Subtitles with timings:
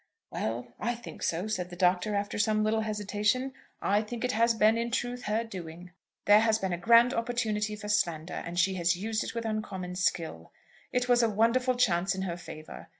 [0.31, 3.53] "Well, I think so," said the Doctor, after some little hesitation.
[3.83, 5.91] "I think it has been, in truth, her doing.
[6.25, 9.95] There has been a grand opportunity for slander, and she has used it with uncommon
[9.95, 10.51] skill.
[10.91, 12.89] It was a wonderful chance in her favour.